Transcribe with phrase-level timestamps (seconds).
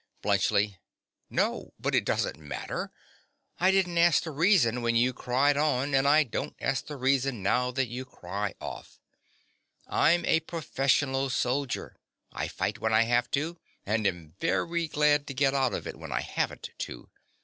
[0.23, 0.77] BLUNTSCHLI.
[1.29, 2.91] No; but it doesn't matter.
[3.59, 7.43] I didn't ask the reason when you cried on; and I don't ask the reason
[7.43, 8.99] now that you cry off.
[9.85, 11.97] I'm a professional soldier.
[12.31, 15.99] I fight when I have to, and am very glad to get out of it
[15.99, 17.11] when I haven't to.